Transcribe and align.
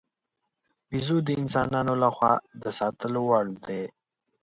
بیزو 0.89 1.17
د 1.27 1.29
انسانانو 1.41 1.93
له 2.03 2.09
خوا 2.15 2.33
د 2.61 2.63
ساتلو 2.79 3.21
وړ 3.29 3.45
دی. 3.67 3.83